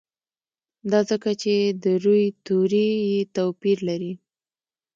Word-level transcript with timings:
دا 0.91 0.99
ځکه 1.09 1.31
چې 1.41 1.53
د 1.83 1.85
روي 2.03 2.25
توري 2.45 2.89
یې 3.11 3.19
توپیر 3.35 3.77
لري. 3.89 4.13